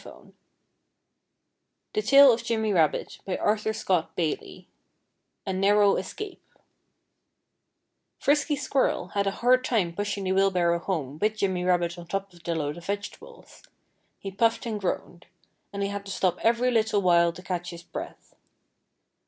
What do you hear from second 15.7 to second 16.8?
And he had to stop every